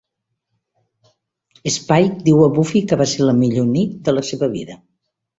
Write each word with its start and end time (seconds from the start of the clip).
Spike 1.75 2.25
diu 2.29 2.41
a 2.45 2.47
Buffy 2.55 2.81
que 2.91 2.99
va 3.01 3.07
ser 3.11 3.27
la 3.27 3.35
millor 3.41 3.67
nit 3.75 3.93
de 4.09 4.15
la 4.19 4.23
seva 4.31 4.49
vida. 4.55 4.79